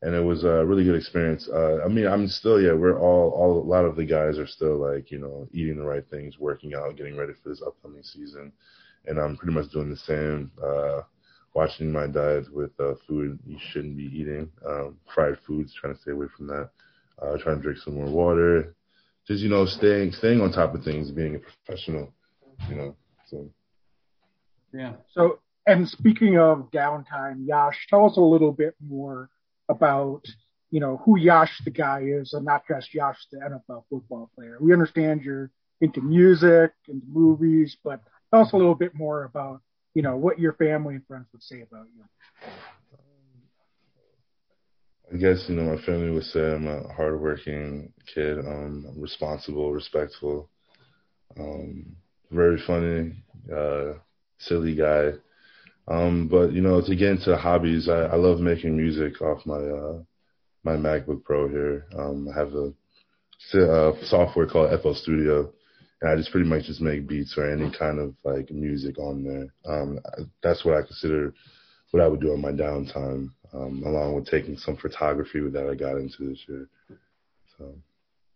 and 0.01 0.15
it 0.15 0.23
was 0.23 0.43
a 0.43 0.65
really 0.65 0.83
good 0.83 0.95
experience. 0.95 1.49
Uh, 1.49 1.79
I 1.83 1.87
mean, 1.87 2.07
I'm 2.07 2.27
still, 2.27 2.61
yeah, 2.61 2.73
we're 2.73 2.99
all, 2.99 3.31
all, 3.31 3.61
a 3.61 3.67
lot 3.67 3.85
of 3.85 3.95
the 3.95 4.05
guys 4.05 4.37
are 4.37 4.47
still 4.47 4.77
like, 4.77 5.11
you 5.11 5.19
know, 5.19 5.47
eating 5.51 5.77
the 5.77 5.85
right 5.85 6.07
things, 6.09 6.39
working 6.39 6.73
out, 6.73 6.97
getting 6.97 7.17
ready 7.17 7.33
for 7.41 7.49
this 7.49 7.61
upcoming 7.65 8.03
season. 8.03 8.51
And 9.05 9.19
I'm 9.19 9.37
pretty 9.37 9.53
much 9.53 9.71
doing 9.71 9.89
the 9.89 9.97
same, 9.97 10.51
uh, 10.63 11.01
watching 11.53 11.91
my 11.91 12.07
diet 12.07 12.51
with 12.53 12.71
uh, 12.79 12.93
food 13.07 13.39
you 13.45 13.57
shouldn't 13.71 13.97
be 13.97 14.09
eating, 14.13 14.49
um, 14.65 14.97
fried 15.13 15.37
foods, 15.45 15.73
trying 15.73 15.93
to 15.93 16.01
stay 16.01 16.11
away 16.11 16.27
from 16.35 16.47
that. 16.47 16.69
Uh, 17.21 17.37
trying 17.37 17.57
to 17.57 17.61
drink 17.61 17.77
some 17.77 17.93
more 17.95 18.07
water, 18.07 18.75
just 19.27 19.43
you 19.43 19.49
know 19.49 19.65
staying 19.65 20.11
staying 20.11 20.41
on 20.41 20.51
top 20.51 20.73
of 20.73 20.83
things, 20.83 21.11
being 21.11 21.35
a 21.35 21.39
professional, 21.39 22.11
you 22.67 22.75
know. 22.75 22.95
So 23.27 23.49
yeah. 24.73 24.93
So 25.11 25.39
and 25.67 25.87
speaking 25.87 26.39
of 26.39 26.71
downtime, 26.71 27.45
Yosh, 27.45 27.87
tell 27.89 28.05
us 28.05 28.17
a 28.17 28.21
little 28.21 28.51
bit 28.51 28.75
more 28.83 29.29
about 29.69 30.23
you 30.71 30.79
know 30.79 31.01
who 31.05 31.17
Yosh 31.17 31.61
the 31.63 31.71
guy 31.71 32.01
is, 32.05 32.33
and 32.33 32.45
not 32.45 32.63
just 32.67 32.93
Yosh 32.93 33.17
the 33.31 33.37
NFL 33.37 33.83
football 33.89 34.31
player. 34.35 34.57
We 34.59 34.73
understand 34.73 35.21
you're 35.21 35.51
into 35.81 36.01
music 36.01 36.71
and 36.87 37.01
movies, 37.07 37.77
but 37.83 38.01
tell 38.31 38.41
us 38.41 38.53
a 38.53 38.57
little 38.57 38.75
bit 38.75 38.95
more 38.95 39.25
about 39.25 39.61
you 39.93 40.01
know 40.01 40.15
what 40.15 40.39
your 40.39 40.53
family 40.53 40.95
and 40.95 41.05
friends 41.05 41.27
would 41.33 41.43
say 41.43 41.61
about 41.61 41.85
you. 41.95 42.03
I 45.13 45.17
guess 45.17 45.45
you 45.47 45.55
know 45.55 45.75
my 45.75 45.81
family 45.81 46.09
would 46.09 46.23
say 46.23 46.39
I'm 46.39 46.67
a 46.67 46.93
hardworking 46.93 47.91
kid, 48.13 48.39
um, 48.39 48.85
responsible, 48.97 49.73
respectful, 49.73 50.49
um, 51.37 51.95
very 52.31 52.61
funny, 52.65 53.13
uh, 53.53 53.93
silly 54.37 54.75
guy. 54.75 55.11
Um, 55.87 56.27
but 56.29 56.53
you 56.53 56.61
know, 56.61 56.81
to 56.81 56.95
get 56.95 57.09
into 57.09 57.35
hobbies, 57.35 57.89
I, 57.89 58.03
I 58.03 58.15
love 58.15 58.39
making 58.39 58.77
music 58.77 59.21
off 59.21 59.45
my 59.45 59.55
uh, 59.55 59.99
my 60.63 60.77
MacBook 60.77 61.23
Pro 61.23 61.49
here. 61.49 61.87
Um, 61.97 62.29
I 62.33 62.39
have 62.39 62.53
a, 62.53 62.73
a 63.55 63.89
uh, 63.89 64.05
software 64.05 64.47
called 64.47 64.79
FL 64.81 64.93
Studio, 64.93 65.51
and 66.01 66.11
I 66.11 66.15
just 66.15 66.31
pretty 66.31 66.47
much 66.47 66.65
just 66.65 66.81
make 66.81 67.07
beats 67.07 67.37
or 67.37 67.49
any 67.49 67.71
kind 67.71 67.99
of 67.99 68.15
like 68.23 68.51
music 68.51 68.97
on 68.97 69.23
there. 69.23 69.53
Um, 69.71 69.99
that's 70.41 70.65
what 70.65 70.75
I 70.75 70.81
consider 70.81 71.33
what 71.91 72.01
I 72.01 72.07
would 72.07 72.21
do 72.21 72.33
on 72.33 72.41
my 72.41 72.51
downtime 72.51 73.29
um, 73.53 73.83
along 73.85 74.15
with 74.15 74.27
taking 74.27 74.57
some 74.57 74.77
photography 74.77 75.41
that 75.49 75.69
I 75.69 75.75
got 75.75 75.97
into 75.97 76.29
this 76.29 76.39
year. 76.47 76.67
So. 77.57 77.75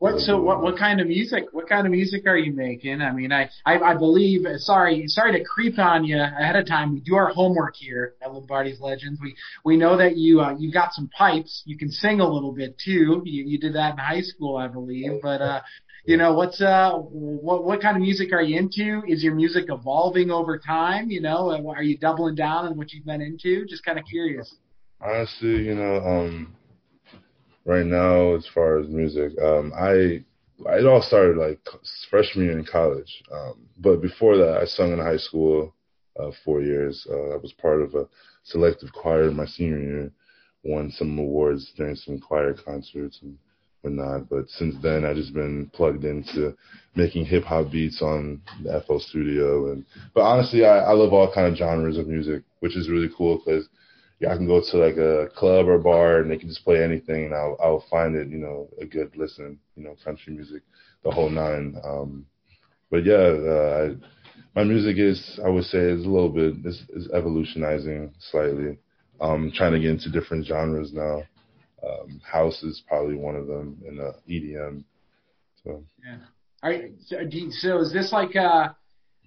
What 0.05 0.19
so 0.19 0.39
what 0.39 0.61
what 0.61 0.77
kind 0.77 1.01
of 1.01 1.07
music 1.07 1.45
what 1.51 1.67
kind 1.67 1.87
of 1.87 1.91
music 1.91 2.27
are 2.27 2.37
you 2.37 2.53
making? 2.53 3.01
I 3.01 3.11
mean 3.11 3.31
I, 3.31 3.49
I 3.65 3.79
I 3.79 3.97
believe 3.97 4.45
sorry 4.57 5.07
sorry 5.07 5.31
to 5.31 5.43
creep 5.43 5.79
on 5.79 6.05
you 6.05 6.21
ahead 6.21 6.55
of 6.55 6.67
time. 6.67 6.93
We 6.93 6.99
do 6.99 7.15
our 7.15 7.29
homework 7.29 7.75
here 7.75 8.13
at 8.21 8.31
Lombardi's 8.31 8.79
Legends. 8.79 9.19
We 9.19 9.35
we 9.63 9.77
know 9.77 9.97
that 9.97 10.15
you 10.15 10.41
uh, 10.41 10.55
you 10.59 10.71
got 10.71 10.93
some 10.93 11.07
pipes. 11.07 11.63
You 11.65 11.75
can 11.75 11.89
sing 11.89 12.19
a 12.19 12.29
little 12.29 12.51
bit 12.51 12.77
too. 12.77 13.23
You 13.25 13.45
you 13.45 13.57
did 13.57 13.73
that 13.73 13.93
in 13.93 13.97
high 13.97 14.21
school 14.21 14.57
I 14.57 14.67
believe. 14.67 15.23
But 15.23 15.41
uh 15.41 15.61
you 16.05 16.17
know 16.17 16.35
what's 16.35 16.61
uh 16.61 16.91
what 16.91 17.63
what 17.63 17.81
kind 17.81 17.97
of 17.97 18.03
music 18.03 18.31
are 18.31 18.43
you 18.43 18.59
into? 18.59 19.01
Is 19.07 19.23
your 19.23 19.33
music 19.33 19.65
evolving 19.69 20.29
over 20.29 20.59
time? 20.59 21.09
You 21.09 21.21
know 21.21 21.49
are 21.67 21.81
you 21.81 21.97
doubling 21.97 22.35
down 22.35 22.67
on 22.67 22.77
what 22.77 22.93
you've 22.93 23.07
been 23.07 23.23
into? 23.23 23.65
Just 23.65 23.83
kind 23.83 23.97
of 23.97 24.05
curious. 24.05 24.53
Honestly, 25.01 25.63
you 25.63 25.73
know, 25.73 25.97
um, 25.97 26.55
right 27.65 27.85
now 27.85 28.35
as 28.35 28.47
far 28.53 28.79
as 28.79 28.87
music, 28.87 29.33
um, 29.41 29.73
I 29.75 30.23
it 30.77 30.85
all 30.85 31.01
started 31.01 31.37
like 31.37 31.59
freshman 32.09 32.45
year 32.45 32.57
in 32.57 32.65
college. 32.65 33.23
Um, 33.31 33.67
but 33.77 34.01
before 34.01 34.37
that, 34.37 34.57
I 34.61 34.65
sung 34.65 34.93
in 34.93 34.99
high 34.99 35.17
school. 35.17 35.73
uh, 36.19 36.31
four 36.43 36.61
years. 36.61 37.05
Uh, 37.09 37.33
I 37.33 37.37
was 37.37 37.53
part 37.61 37.81
of 37.81 37.93
a 37.95 38.07
selective 38.43 38.91
choir 38.93 39.29
in 39.29 39.35
my 39.35 39.45
senior 39.45 39.79
year, 39.79 40.11
won 40.63 40.91
some 40.91 41.17
awards 41.19 41.71
during 41.75 41.95
some 41.95 42.19
choir 42.19 42.53
concerts 42.53 43.19
and 43.21 43.37
whatnot. 43.81 44.29
But 44.29 44.49
since 44.49 44.75
then, 44.81 45.05
I've 45.05 45.17
just 45.17 45.33
been 45.33 45.69
plugged 45.73 46.03
into 46.05 46.55
making 46.95 47.25
hip 47.25 47.43
hop 47.43 47.71
beats 47.71 48.01
on 48.01 48.41
the 48.63 48.81
FL 48.87 48.99
Studio. 48.99 49.71
And 49.71 49.85
but 50.13 50.21
honestly, 50.21 50.65
I, 50.65 50.79
I 50.79 50.91
love 50.93 51.13
all 51.13 51.31
kind 51.33 51.47
of 51.47 51.57
genres 51.57 51.97
of 51.97 52.07
music, 52.07 52.43
which 52.59 52.77
is 52.77 52.89
really 52.89 53.09
cool 53.17 53.41
because 53.43 53.67
yeah, 54.19 54.31
I 54.31 54.37
can 54.37 54.47
go 54.47 54.61
to 54.61 54.77
like 54.77 54.97
a 54.97 55.29
club 55.35 55.67
or 55.67 55.77
bar 55.77 56.19
and 56.19 56.31
they 56.31 56.37
can 56.37 56.47
just 56.49 56.63
play 56.63 56.83
anything, 56.83 57.25
and 57.25 57.33
I'll 57.33 57.57
I'll 57.61 57.85
find 57.89 58.15
it, 58.15 58.29
you 58.29 58.37
know, 58.37 58.69
a 58.79 58.85
good 58.85 59.15
listen, 59.15 59.59
you 59.75 59.83
know, 59.83 59.95
country 60.03 60.33
music, 60.33 60.63
the 61.03 61.11
whole 61.11 61.29
nine. 61.29 61.75
Um, 61.83 62.25
but 62.89 63.05
yeah, 63.05 63.15
uh, 63.15 63.89
I, 63.89 63.95
my 64.55 64.63
music 64.63 64.97
is, 64.97 65.39
I 65.43 65.49
would 65.49 65.65
say, 65.65 65.79
is 65.79 66.05
a 66.05 66.09
little 66.09 66.29
bit 66.29 66.65
is, 66.65 66.83
is 66.89 67.09
evolutionizing 67.13 68.13
slightly. 68.19 68.77
Um, 69.19 69.51
trying 69.55 69.73
to 69.73 69.79
get 69.79 69.91
into 69.91 70.09
different 70.09 70.45
genres 70.45 70.91
now. 70.93 71.23
Um, 71.85 72.19
house 72.29 72.63
is 72.63 72.83
probably 72.87 73.15
one 73.15 73.35
of 73.35 73.47
them, 73.47 73.81
and 73.87 73.99
uh, 73.99 74.13
EDM. 74.29 74.83
So 75.63 75.83
yeah. 76.03 76.17
Are 76.63 76.73
so, 77.05 77.17
so 77.51 77.79
is 77.79 77.93
this 77.93 78.11
like 78.11 78.35
a 78.35 78.75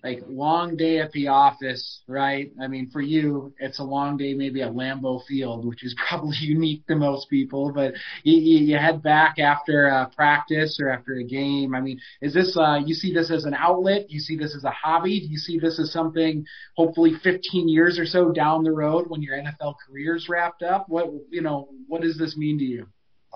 like 0.03 0.21
long 0.29 0.77
day 0.77 0.99
at 0.99 1.11
the 1.13 1.29
office, 1.29 2.03
right? 2.07 2.53
I 2.61 2.69
mean, 2.69 2.91
for 2.91 3.01
you, 3.01 3.53
it's 3.59 3.79
a 3.81 3.85
long 3.85 4.17
day, 4.17 4.35
maybe 4.35 4.63
at 4.63 4.73
Lambeau 4.73 5.25
Field, 5.27 5.67
which 5.67 5.85
is 5.85 5.95
probably 6.09 6.37
unique 6.41 6.87
to 6.87 6.97
most 6.97 7.29
people. 7.29 7.73
But 7.73 7.95
you, 8.23 8.39
you, 8.39 8.59
you 8.67 8.79
head 8.79 9.03
back 9.03 9.39
after 9.39 9.87
a 9.87 10.11
practice 10.15 10.79
or 10.81 10.91
after 10.91 11.15
a 11.15 11.25
game. 11.25 11.75
I 11.75 11.81
mean, 11.81 12.01
is 12.23 12.35
this 12.35 12.57
uh, 12.57 12.81
you 12.85 12.95
see 12.95 13.13
this 13.13 13.31
as 13.31 13.45
an 13.45 13.55
outlet? 13.55 14.11
You 14.11 14.21
see 14.21 14.37
this 14.37 14.55
as 14.57 14.65
a 14.65 14.71
hobby? 14.71 15.21
Do 15.21 15.27
you 15.27 15.39
see 15.39 15.59
this 15.59 15.79
as 15.81 15.93
something, 15.93 16.45
hopefully, 16.77 17.13
15 17.23 17.69
years 17.69 17.99
or 17.99 18.07
so 18.07 18.31
down 18.31 18.65
the 18.65 18.73
road 18.73 19.07
when 19.09 19.23
your 19.23 19.37
NFL 19.37 19.75
career's 19.87 20.29
wrapped 20.29 20.63
up? 20.63 20.87
What 20.89 21.11
you 21.31 21.43
know, 21.43 21.69
what 21.87 22.03
does 22.03 22.17
this 22.19 22.37
mean 22.37 22.59
to 22.59 22.65
you? 22.65 22.87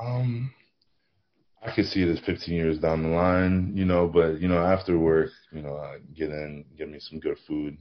Um, 0.01 0.53
I 1.65 1.71
could 1.75 1.87
see 1.87 2.03
it 2.03 2.09
as 2.09 2.19
15 2.27 2.55
years 2.55 2.79
down 2.79 3.03
the 3.03 3.09
line, 3.11 3.73
you 3.77 3.85
know, 3.85 4.09
but 4.09 4.41
you 4.41 4.49
know, 4.49 4.59
after 4.59 4.99
work, 4.99 5.31
you 5.53 5.63
know, 5.63 5.77
I 5.77 5.99
get 6.15 6.31
in, 6.31 6.65
get 6.77 6.91
me 6.91 6.99
some 6.99 7.21
good 7.21 7.39
food, 7.47 7.79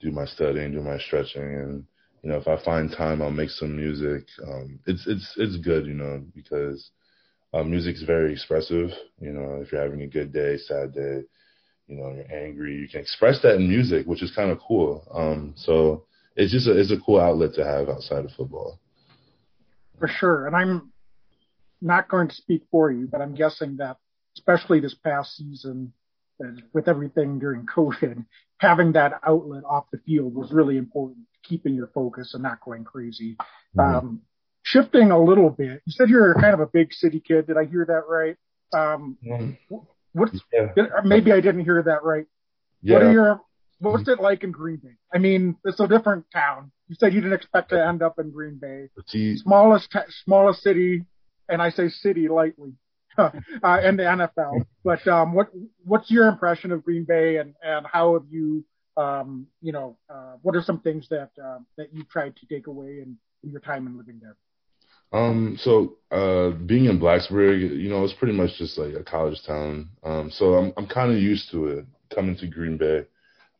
do 0.00 0.10
my 0.10 0.26
studying, 0.26 0.72
do 0.72 0.82
my 0.82 0.98
stretching, 0.98 1.42
and 1.42 1.84
you 2.22 2.30
know, 2.30 2.36
if 2.36 2.46
I 2.46 2.62
find 2.62 2.90
time, 2.90 3.22
I'll 3.22 3.30
make 3.30 3.50
some 3.50 3.74
music. 3.74 4.26
Um, 4.46 4.78
it's 4.86 5.06
it's 5.06 5.34
it's 5.38 5.56
good, 5.56 5.86
you 5.86 5.94
know, 5.94 6.22
because 6.34 6.90
uh, 7.54 7.62
music's 7.62 8.02
very 8.02 8.32
expressive. 8.32 8.90
You 9.18 9.32
know, 9.32 9.60
if 9.62 9.72
you're 9.72 9.82
having 9.82 10.02
a 10.02 10.06
good 10.06 10.32
day, 10.32 10.58
sad 10.58 10.92
day, 10.92 11.22
you 11.88 11.96
know, 11.96 12.12
you're 12.14 12.32
angry, 12.32 12.76
you 12.76 12.88
can 12.88 13.00
express 13.00 13.40
that 13.42 13.56
in 13.56 13.66
music, 13.66 14.06
which 14.06 14.22
is 14.22 14.34
kind 14.36 14.50
of 14.50 14.58
cool. 14.66 15.08
Um, 15.12 15.54
so 15.56 16.04
it's 16.36 16.52
just 16.52 16.68
a, 16.68 16.78
it's 16.78 16.92
a 16.92 17.00
cool 17.04 17.18
outlet 17.18 17.54
to 17.54 17.64
have 17.64 17.88
outside 17.88 18.26
of 18.26 18.30
football. 18.32 18.78
For 19.98 20.08
sure, 20.08 20.46
and 20.46 20.54
I'm 20.54 20.91
not 21.82 22.08
going 22.08 22.28
to 22.28 22.34
speak 22.34 22.62
for 22.70 22.90
you, 22.90 23.08
but 23.10 23.20
I'm 23.20 23.34
guessing 23.34 23.76
that 23.78 23.96
especially 24.36 24.80
this 24.80 24.94
past 24.94 25.36
season, 25.36 25.92
with 26.72 26.88
everything 26.88 27.38
during 27.38 27.66
COVID, 27.76 28.24
having 28.58 28.92
that 28.92 29.20
outlet 29.26 29.64
off 29.64 29.84
the 29.92 29.98
field 30.06 30.34
was 30.34 30.52
really 30.52 30.76
important, 30.76 31.26
keeping 31.42 31.74
your 31.74 31.88
focus 31.88 32.34
and 32.34 32.42
not 32.42 32.60
going 32.60 32.84
crazy. 32.84 33.36
Mm-hmm. 33.76 33.80
Um, 33.80 34.22
shifting 34.62 35.10
a 35.10 35.22
little 35.22 35.50
bit, 35.50 35.82
you 35.84 35.92
said 35.92 36.08
you're 36.08 36.34
kind 36.34 36.54
of 36.54 36.60
a 36.60 36.66
big 36.66 36.92
city 36.92 37.20
kid. 37.20 37.46
Did 37.46 37.56
I 37.56 37.64
hear 37.64 37.84
that 37.86 38.04
right? 38.08 38.36
Um, 38.74 39.18
mm-hmm. 39.24 39.76
what's 40.12 40.38
yeah. 40.52 40.68
maybe 41.04 41.32
I 41.32 41.40
didn't 41.40 41.64
hear 41.64 41.82
that 41.82 42.02
right. 42.04 42.26
Yeah. 42.82 42.94
What 42.94 43.02
are 43.02 43.12
your 43.12 43.40
what's 43.80 44.08
it 44.08 44.20
like 44.20 44.44
in 44.44 44.52
Green 44.52 44.76
Bay? 44.76 44.94
I 45.12 45.18
mean, 45.18 45.56
it's 45.64 45.80
a 45.80 45.88
different 45.88 46.24
town. 46.32 46.72
You 46.88 46.96
said 46.98 47.12
you 47.12 47.20
didn't 47.20 47.34
expect 47.34 47.70
to 47.70 47.86
end 47.86 48.02
up 48.02 48.18
in 48.18 48.30
Green 48.30 48.58
Bay. 48.60 48.88
Smallest 49.36 49.94
smallest 50.24 50.62
city, 50.62 51.04
and 51.52 51.62
I 51.62 51.70
say 51.70 51.88
city 51.88 52.28
lightly, 52.28 52.72
uh, 53.18 53.30
in 53.84 53.96
the 53.96 54.04
NFL. 54.04 54.64
But 54.84 55.06
um, 55.06 55.34
what 55.34 55.50
what's 55.84 56.10
your 56.10 56.28
impression 56.28 56.72
of 56.72 56.84
Green 56.84 57.04
Bay, 57.04 57.36
and 57.36 57.54
and 57.62 57.86
how 57.86 58.14
have 58.14 58.24
you, 58.30 58.64
um, 58.96 59.46
you 59.60 59.72
know, 59.72 59.98
uh, 60.08 60.34
what 60.42 60.56
are 60.56 60.62
some 60.62 60.80
things 60.80 61.06
that 61.10 61.30
uh, 61.42 61.58
that 61.76 61.92
you 61.92 62.04
tried 62.10 62.34
to 62.36 62.46
take 62.46 62.66
away 62.66 63.00
in, 63.02 63.16
in 63.44 63.50
your 63.50 63.60
time 63.60 63.86
in 63.86 63.96
living 63.96 64.20
there? 64.20 64.36
Um, 65.12 65.58
so 65.60 65.98
uh, 66.10 66.50
being 66.50 66.86
in 66.86 66.98
Blacksburg, 66.98 67.60
you 67.60 67.90
know, 67.90 68.02
it's 68.02 68.14
pretty 68.14 68.32
much 68.32 68.56
just 68.56 68.78
like 68.78 68.94
a 68.94 69.04
college 69.04 69.42
town. 69.46 69.90
Um, 70.02 70.30
so 70.30 70.54
I'm 70.54 70.72
I'm 70.76 70.86
kind 70.86 71.12
of 71.12 71.18
used 71.18 71.50
to 71.50 71.66
it 71.66 71.86
coming 72.14 72.36
to 72.38 72.46
Green 72.46 72.78
Bay. 72.78 73.04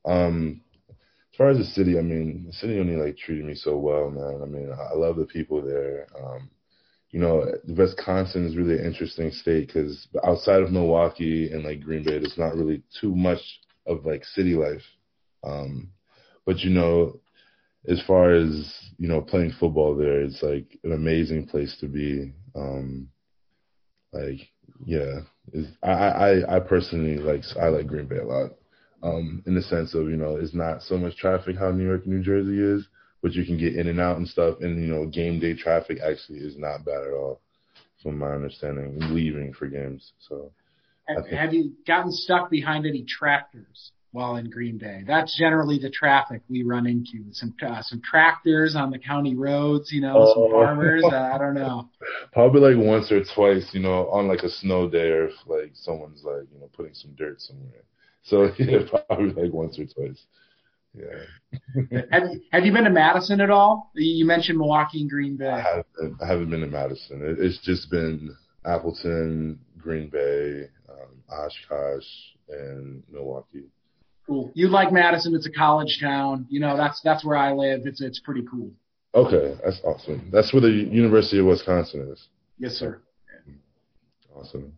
Um, 0.05 0.63
as 0.89 1.37
far 1.37 1.51
as 1.51 1.59
the 1.59 1.65
city, 1.65 1.99
I 1.99 2.03
mean, 2.03 2.45
the 2.47 2.53
city 2.53 2.79
only 2.79 2.97
like 2.97 3.17
treated 3.17 3.45
me 3.45 3.55
so 3.55 3.77
well, 3.77 4.11
man. 4.11 4.41
I 4.43 4.47
mean, 4.47 4.71
I 4.73 4.95
love 4.95 5.17
the 5.17 5.25
people 5.27 5.63
there. 5.63 6.07
Um, 6.23 6.51
you 7.13 7.21
know, 7.21 7.45
Wisconsin 7.69 8.47
is 8.47 8.57
really 8.57 8.79
an 8.79 8.87
interesting 8.87 9.31
state 9.31 9.67
because 9.67 10.09
outside 10.25 10.63
of 10.63 10.73
Milwaukee 10.73 11.53
and 11.53 11.63
like 11.63 11.83
Green 11.83 12.03
Bay, 12.03 12.19
there's 12.19 12.39
not 12.39 12.57
really 12.57 12.83
too 13.01 13.15
much 13.15 13.41
of 13.87 14.07
like 14.07 14.25
city 14.25 14.55
life. 14.55 14.83
Um, 15.45 15.91
but 16.47 16.61
you 16.61 16.71
know, 16.71 17.21
as 17.87 18.03
far 18.07 18.33
as 18.33 18.75
you 18.99 19.09
know, 19.09 19.21
playing 19.21 19.53
football 19.61 19.95
there, 19.95 20.23
it's 20.23 20.43
like 20.43 20.79
an 20.85 20.93
amazing 20.93 21.47
place 21.47 21.77
to 21.81 21.87
be. 21.87 22.33
Um, 22.55 23.09
like, 24.13 24.41
yeah, 24.85 25.21
I, 25.83 25.91
I 25.91 26.57
I 26.57 26.61
personally 26.61 27.19
like 27.19 27.43
I 27.61 27.69
like 27.69 27.87
Green 27.87 28.07
Bay 28.07 28.19
a 28.19 28.25
lot. 28.25 28.53
Um, 29.03 29.43
in 29.47 29.55
the 29.55 29.63
sense 29.63 29.95
of 29.95 30.09
you 30.09 30.17
know, 30.17 30.37
it's 30.37 30.55
not 30.55 30.83
so 30.83 30.97
much 30.97 31.17
traffic 31.17 31.57
how 31.59 31.73
New 31.73 31.85
York, 31.85 32.07
New 32.07 32.23
Jersey 32.23 32.59
is 32.59 32.89
but 33.23 33.33
you 33.33 33.45
can 33.45 33.57
get 33.57 33.77
in 33.77 33.87
and 33.87 34.01
out 34.01 34.19
and 34.19 34.29
stuff. 34.29 34.59
And 34.61 34.83
you 34.83 34.93
know, 34.93 35.07
game 35.07 35.39
day 35.39 35.55
traffic 35.55 35.99
actually 36.01 36.41
is 36.41 36.59
not 36.59 36.85
bad 36.85 37.03
at 37.03 37.13
all, 37.13 37.41
from 38.03 38.19
my 38.19 38.33
understanding. 38.33 38.97
Leaving 39.15 39.53
for 39.53 39.67
games, 39.67 40.13
so. 40.29 40.51
Have, 41.09 41.25
think, 41.25 41.37
have 41.37 41.55
you 41.55 41.73
gotten 41.87 42.13
stuck 42.13 42.49
behind 42.49 42.87
any 42.87 43.05
tractors 43.05 43.91
while 44.13 44.37
in 44.37 44.51
Green 44.51 44.79
Bay? 44.79 45.03
That's 45.05 45.37
generally 45.37 45.79
the 45.79 45.91
traffic 45.91 46.43
we 46.49 46.63
run 46.63 46.87
into. 46.87 47.25
Some 47.33 47.55
uh, 47.65 47.83
some 47.83 48.01
tractors 48.03 48.77
on 48.77 48.91
the 48.91 48.99
county 48.99 49.35
roads, 49.35 49.91
you 49.91 50.01
know, 50.01 50.33
some 50.33 50.45
oh. 50.45 50.51
farmers. 50.51 51.03
Uh, 51.05 51.31
I 51.35 51.39
don't 51.39 51.55
know. 51.55 51.89
Probably 52.33 52.61
like 52.61 52.85
once 52.85 53.11
or 53.11 53.23
twice, 53.35 53.71
you 53.73 53.81
know, 53.81 54.09
on 54.11 54.29
like 54.29 54.43
a 54.43 54.51
snow 54.51 54.89
day 54.89 55.09
or 55.11 55.27
if 55.27 55.35
like 55.47 55.73
someone's 55.75 56.23
like 56.25 56.47
you 56.53 56.61
know 56.61 56.69
putting 56.73 56.95
some 56.95 57.13
dirt 57.17 57.41
somewhere. 57.41 57.83
So 58.23 58.53
yeah, 58.59 58.79
probably 59.09 59.31
like 59.31 59.53
once 59.53 59.79
or 59.79 59.87
twice. 59.87 60.25
Yeah. 60.95 62.03
have 62.11 62.23
Have 62.53 62.65
you 62.65 62.73
been 62.73 62.85
to 62.85 62.91
Madison 62.91 63.41
at 63.41 63.51
all? 63.51 63.91
You 63.95 64.27
mentioned 64.27 64.59
Milwaukee 64.59 65.01
and 65.01 65.11
Green 65.11 65.37
Bay. 65.37 65.49
I 65.49 65.61
haven't. 65.61 66.23
I 66.23 66.27
haven't 66.27 66.51
been 66.51 66.61
to 66.61 66.67
Madison. 66.67 67.23
It, 67.23 67.39
it's 67.39 67.59
just 67.59 67.91
been 67.91 68.37
Appleton, 68.67 69.59
Green 69.79 70.09
Bay, 70.09 70.69
um, 70.89 71.23
Oshkosh, 71.31 72.05
and 72.49 73.03
Milwaukee. 73.11 73.65
Cool. 74.27 74.53
You 74.55 74.69
like 74.69 74.93
Madison? 74.93 75.35
It's 75.35 75.47
a 75.47 75.51
college 75.51 75.99
town. 76.01 76.47
You 76.51 76.61
know 76.61 76.77
that's 76.77 77.01
that's 77.03 77.25
where 77.25 77.37
I 77.37 77.53
live. 77.53 77.83
It's 77.87 78.03
it's 78.03 78.21
pretty 78.21 78.45
cool. 78.51 78.71
Okay, 79.15 79.59
that's 79.65 79.81
awesome. 79.85 80.31
That's 80.33 80.53
where 80.53 80.63
the 80.63 80.71
University 80.71 81.39
of 81.39 81.47
Wisconsin 81.47 82.09
is. 82.13 82.29
Yes, 82.59 82.73
sir. 82.73 83.03
Awesome. 84.35 84.73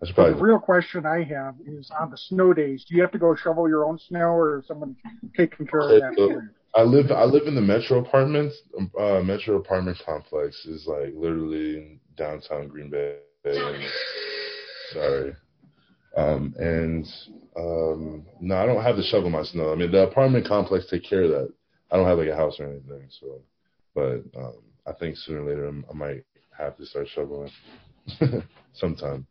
But 0.00 0.36
the 0.36 0.42
real 0.42 0.58
question 0.58 1.06
I 1.06 1.22
have 1.24 1.54
is 1.66 1.90
on 1.98 2.10
the 2.10 2.16
snow 2.16 2.52
days, 2.52 2.84
do 2.88 2.94
you 2.94 3.02
have 3.02 3.12
to 3.12 3.18
go 3.18 3.34
shovel 3.34 3.68
your 3.68 3.86
own 3.86 3.98
snow 3.98 4.28
or 4.30 4.58
is 4.58 4.66
someone 4.66 4.96
taking 5.36 5.66
care 5.66 5.80
of 5.80 5.88
that? 6.00 6.50
I 6.76 6.82
live 6.82 7.12
I 7.12 7.24
live 7.24 7.46
in 7.46 7.54
the 7.54 7.60
Metro 7.60 8.00
apartments. 8.00 8.56
Uh, 8.98 9.20
Metro 9.20 9.56
apartment 9.56 9.96
complex 10.04 10.66
is 10.66 10.86
like 10.86 11.12
literally 11.14 11.76
in 11.76 12.00
downtown 12.16 12.68
Green 12.68 12.90
Bay. 12.90 13.18
And, 13.44 13.84
sorry. 14.92 15.36
Um, 16.16 16.54
and 16.58 17.06
um, 17.56 18.26
no, 18.40 18.56
I 18.56 18.66
don't 18.66 18.82
have 18.82 18.96
to 18.96 19.02
shovel 19.02 19.30
my 19.30 19.44
snow. 19.44 19.72
I 19.72 19.76
mean, 19.76 19.92
the 19.92 20.08
apartment 20.08 20.46
complex 20.46 20.86
take 20.90 21.04
care 21.04 21.22
of 21.22 21.30
that. 21.30 21.52
I 21.90 21.96
don't 21.96 22.06
have 22.06 22.18
like 22.18 22.28
a 22.28 22.36
house 22.36 22.58
or 22.58 22.66
anything. 22.66 23.08
So, 23.20 23.40
but 23.94 24.24
um, 24.36 24.58
I 24.86 24.92
think 24.92 25.16
sooner 25.16 25.42
or 25.42 25.48
later 25.48 25.68
I 25.68 25.92
might 25.94 26.24
have 26.56 26.76
to 26.76 26.86
start 26.86 27.08
shoveling 27.08 27.50
sometime. 28.72 29.26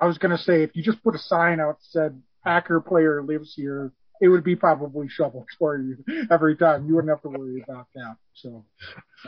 I 0.00 0.06
was 0.06 0.18
to 0.36 0.42
say, 0.42 0.62
if 0.62 0.74
you 0.74 0.82
just 0.82 1.02
put 1.02 1.14
a 1.14 1.18
sign 1.18 1.60
out 1.60 1.78
that 1.78 1.86
said 1.90 2.22
Packer 2.44 2.80
player 2.80 3.22
lives 3.22 3.52
here, 3.54 3.92
it 4.20 4.28
would 4.28 4.44
be 4.44 4.56
probably 4.56 5.08
shoveled 5.08 5.46
for 5.58 5.78
you 5.78 5.96
every 6.30 6.56
time. 6.56 6.86
You 6.86 6.94
wouldn't 6.94 7.10
have 7.10 7.22
to 7.22 7.28
worry 7.28 7.62
about 7.62 7.86
that. 7.94 8.16
So, 8.34 8.64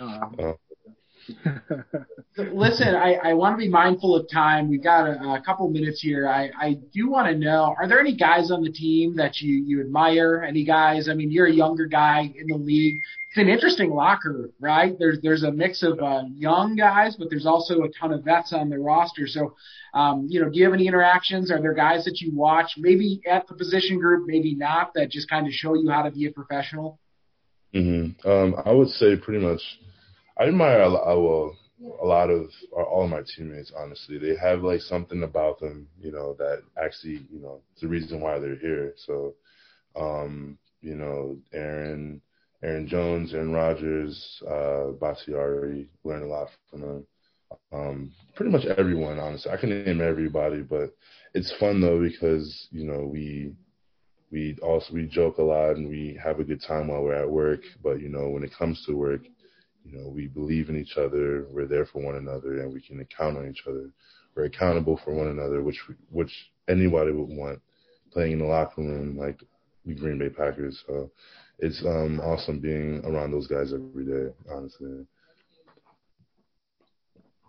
um, 0.01 0.37
uh, 0.39 0.53
Listen, 2.37 2.95
I, 2.95 3.15
I 3.23 3.35
want 3.35 3.55
to 3.55 3.59
be 3.59 3.69
mindful 3.69 4.15
of 4.15 4.27
time. 4.31 4.69
We've 4.69 4.83
got 4.83 5.07
a, 5.07 5.19
a 5.35 5.43
couple 5.45 5.69
minutes 5.69 6.01
here. 6.01 6.29
I, 6.29 6.51
I 6.59 6.79
do 6.93 7.11
want 7.11 7.29
to 7.29 7.37
know, 7.37 7.75
are 7.79 7.89
there 7.89 8.01
any 8.01 8.17
guys 8.17 8.51
on 8.51 8.63
the 8.63 8.71
team 8.71 9.17
that 9.17 9.41
you, 9.41 9.55
you 9.55 9.81
admire? 9.81 10.45
Any 10.47 10.65
guys? 10.65 11.09
I 11.09 11.15
mean, 11.15 11.31
you're 11.31 11.47
a 11.47 11.53
younger 11.53 11.87
guy 11.87 12.33
in 12.35 12.47
the 12.47 12.57
league. 12.57 12.97
It's 13.31 13.39
an 13.39 13.49
interesting 13.49 13.91
locker, 13.91 14.51
right? 14.59 14.97
There's 14.99 15.19
there's 15.23 15.43
a 15.43 15.53
mix 15.53 15.83
of 15.83 16.01
uh, 16.01 16.23
young 16.35 16.77
guys, 16.77 17.17
but 17.19 17.29
there's 17.29 17.45
also 17.45 17.83
a 17.83 17.89
ton 17.91 18.13
of 18.13 18.25
vets 18.25 18.55
on 18.55 18.71
the 18.71 18.79
roster. 18.79 19.27
So, 19.27 19.55
um, 19.93 20.27
you 20.31 20.41
know, 20.41 20.49
do 20.49 20.59
you 20.59 20.65
have 20.65 20.73
any 20.73 20.87
interactions? 20.87 21.51
Are 21.51 21.61
there 21.61 21.75
guys 21.75 22.05
that 22.07 22.21
you 22.21 22.35
watch, 22.35 22.73
maybe 22.79 23.21
at 23.29 23.47
the 23.47 23.55
position 23.55 23.99
group, 23.99 24.27
maybe 24.27 24.55
not, 24.55 24.95
that 24.95 25.11
just 25.11 25.29
kind 25.29 25.47
of 25.47 25.53
show 25.53 25.75
you 25.75 25.91
how 25.91 26.03
to 26.03 26.11
be 26.11 26.27
a 26.27 26.31
professional? 26.31 26.99
Mm-hmm. 27.75 28.29
Um, 28.29 28.55
I 28.65 28.73
would 28.73 28.89
say 28.89 29.17
pretty 29.17 29.45
much 29.45 29.61
I 30.39 30.45
admire 30.45 30.83
a, 30.83 30.91
well, 30.91 31.57
a 32.03 32.07
lot 32.07 32.31
of 32.31 32.51
all 32.73 33.05
of 33.05 33.11
my 33.11 33.23
teammates. 33.37 33.73
Honestly, 33.77 34.19
they 34.19 34.37
have 34.37 34.63
like 34.63 34.81
something 34.81 35.23
about 35.23 35.61
them, 35.61 35.89
you 36.01 36.13
know, 36.13 36.35
that 36.39 36.63
actually, 36.83 37.27
you 37.31 37.41
know, 37.41 37.61
it's 37.73 37.83
the 37.83 37.89
reason 37.89 38.21
why 38.21 38.39
they're 38.39 38.57
here. 38.59 38.95
So, 38.97 39.35
um, 39.97 40.59
you 40.81 40.95
know, 40.95 41.37
Aaron, 41.53 42.21
Aaron 42.63 42.87
Jones, 42.87 43.35
Aaron 43.35 43.53
Rodgers, 43.53 44.43
uh, 44.49 44.93
Bakhtiari, 45.01 45.89
learned 46.05 46.25
a 46.25 46.29
lot 46.29 46.49
from 46.71 46.81
them. 46.81 47.07
Um, 47.73 48.13
pretty 48.35 48.53
much 48.53 48.67
everyone, 48.67 49.19
honestly. 49.19 49.51
I 49.51 49.57
can 49.57 49.85
name 49.85 50.01
everybody, 50.01 50.63
but 50.63 50.95
it's 51.35 51.55
fun 51.59 51.81
though 51.81 52.01
because 52.01 52.69
you 52.71 52.85
know 52.85 53.05
we 53.05 53.55
we 54.31 54.57
also 54.63 54.93
we 54.93 55.07
joke 55.07 55.39
a 55.39 55.43
lot 55.43 55.77
and 55.77 55.89
we 55.89 56.19
have 56.23 56.41
a 56.41 56.45
good 56.45 56.63
time 56.63 56.89
while 56.89 57.03
we're 57.03 57.15
at 57.15 57.31
work. 57.31 57.61
But 57.83 58.01
you 58.01 58.09
know, 58.09 58.29
when 58.29 58.45
it 58.45 58.53
comes 58.57 58.85
to 58.87 58.97
work, 58.97 59.23
you 59.91 59.99
know, 59.99 60.09
we 60.09 60.27
believe 60.27 60.69
in 60.69 60.77
each 60.77 60.97
other. 60.97 61.47
We're 61.51 61.67
there 61.67 61.87
for 61.87 62.03
one 62.03 62.17
another, 62.17 62.61
and 62.61 62.73
we 62.73 62.81
can 62.81 63.05
count 63.07 63.39
on 63.39 63.49
each 63.49 63.65
other. 63.67 63.91
We're 64.35 64.45
accountable 64.45 65.01
for 65.05 65.15
one 65.15 65.29
another, 65.29 65.63
which 65.63 65.81
which 66.11 66.51
anybody 66.69 67.13
would 67.13 67.29
want 67.29 67.61
playing 68.13 68.33
in 68.33 68.39
the 68.39 68.45
locker 68.45 68.83
room 68.83 69.17
like 69.17 69.41
the 69.85 69.95
Green 69.95 70.19
Bay 70.19 70.29
Packers. 70.29 70.83
So 70.87 71.11
it's 71.59 71.83
um 71.85 72.21
awesome 72.21 72.61
being 72.61 73.05
around 73.05 73.33
those 73.33 73.47
guys 73.47 73.73
every 73.73 74.05
day, 74.05 74.33
honestly. 74.51 75.07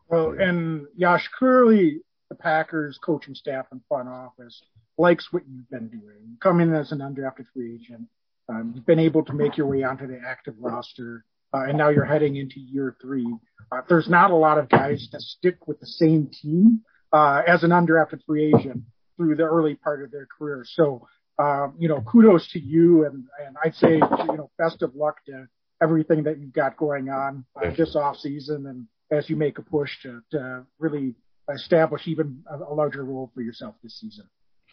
Well, 0.08 0.36
and 0.40 0.88
Yosh, 0.96 1.28
clearly 1.38 2.02
the 2.30 2.36
Packers 2.36 2.98
coaching 3.04 3.36
staff 3.36 3.68
and 3.72 3.82
front 3.88 4.10
office 4.10 4.64
likes 4.98 5.32
what 5.32 5.44
you've 5.48 5.70
been 5.70 5.88
doing. 5.88 6.38
Coming 6.42 6.74
as 6.74 6.92
an 6.92 7.00
undrafted 7.00 7.46
free 7.54 7.76
agent, 7.76 8.08
um, 8.48 8.74
you've 8.76 8.86
been 8.86 9.00
able 9.00 9.24
to 9.26 9.34
make 9.34 9.56
your 9.56 9.68
way 9.68 9.84
onto 9.84 10.08
the 10.08 10.20
active 10.26 10.56
roster 10.60 11.24
uh, 11.54 11.64
and 11.64 11.78
now 11.78 11.90
you're 11.90 12.06
heading 12.06 12.36
into 12.36 12.60
year 12.60 12.96
three. 13.02 13.28
Uh, 13.72 13.82
there's 13.88 14.10
not 14.10 14.32
a 14.32 14.36
lot 14.36 14.58
of 14.58 14.70
guys 14.70 15.08
that 15.12 15.22
stick 15.22 15.68
with 15.68 15.80
the 15.80 15.88
same 15.88 16.30
team 16.42 16.82
uh, 17.14 17.42
as 17.48 17.64
an 17.64 17.72
undrafted 17.72 18.20
free 18.26 18.54
agent 18.56 18.84
through 19.18 19.36
the 19.36 19.44
early 19.44 19.76
part 19.76 20.04
of 20.04 20.12
their 20.12 20.28
career. 20.38 20.64
So, 20.66 21.08
um, 21.38 21.76
you 21.78 21.88
know, 21.88 22.02
kudos 22.02 22.50
to 22.52 22.60
you, 22.60 23.06
and 23.06 23.26
and 23.46 23.56
I'd 23.64 23.76
say 23.76 23.94
you 23.94 24.38
know 24.38 24.50
best 24.58 24.82
of 24.82 24.96
luck 24.96 25.18
to 25.28 25.48
everything 25.82 26.24
that 26.24 26.40
you've 26.40 26.54
got 26.54 26.78
going 26.78 27.10
on 27.10 27.46
uh, 27.56 27.72
this 27.78 27.96
off 27.96 28.18
season, 28.18 28.66
and 28.68 28.88
as 29.18 29.30
you 29.30 29.36
make 29.36 29.58
a 29.58 29.62
push 29.62 29.90
to 30.04 30.22
to 30.32 30.66
really 30.80 31.16
establish 31.54 32.08
even 32.08 32.44
a, 32.50 32.58
a 32.58 32.74
larger 32.74 33.04
role 33.04 33.32
for 33.34 33.42
yourself 33.42 33.76
this 33.84 34.00
season. 34.00 34.26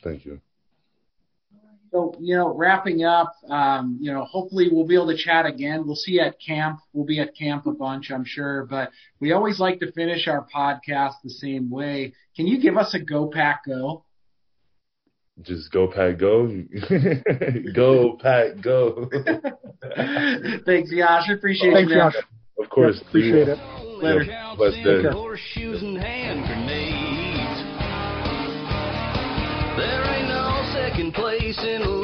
Thank 0.03 0.25
you. 0.25 0.41
So, 1.93 2.15
you 2.19 2.37
know, 2.37 2.55
wrapping 2.55 3.05
up, 3.05 3.33
um, 3.49 3.99
you 4.01 4.13
know, 4.13 4.25
hopefully 4.25 4.69
we'll 4.71 4.87
be 4.87 4.95
able 4.95 5.09
to 5.09 5.17
chat 5.17 5.47
again. 5.47 5.87
We'll 5.87 5.97
see 5.97 6.13
you 6.13 6.21
at 6.21 6.37
camp. 6.45 6.81
We'll 6.93 7.07
be 7.07 7.21
at 7.21 7.37
camp 7.37 7.67
a 7.67 7.73
bunch, 7.73 8.11
I'm 8.11 8.25
sure, 8.25 8.67
but 8.69 8.91
we 9.21 9.33
always 9.33 9.61
like 9.61 9.79
to 9.81 9.93
finish 9.93 10.27
our 10.27 10.47
podcast 10.55 11.15
the 11.23 11.31
same 11.31 11.71
way. 11.71 12.13
Can 12.35 12.47
you 12.47 12.61
give 12.61 12.77
us 12.77 12.95
a 12.95 12.99
go 12.99 13.29
pack 13.29 13.65
go? 13.67 14.05
Just 15.43 15.71
go 15.71 15.87
pack 15.87 16.19
go. 16.19 16.49
go 17.75 18.19
pack 18.21 18.63
go. 18.63 19.09
Thanks, 20.67 20.91
Yosh. 20.91 21.29
Appreciate 21.31 21.75
Thanks, 21.75 21.93
you. 21.93 21.99
Yosh. 21.99 22.15
Of 22.59 22.71
course. 22.71 22.97
Yep, 22.97 23.09
appreciate 23.09 23.49
it. 23.49 23.59
Later. 24.03 24.23
Yep. 24.23 24.57
Blessed. 24.57 25.13
Horseshoes 25.13 25.83
and 25.83 25.99
hand 25.99 26.47
grenades. 26.47 27.37
There 29.77 30.05
ain't 30.05 30.29
no 30.29 30.73
second 30.73 31.13
place 31.13 31.26
in 31.65 31.96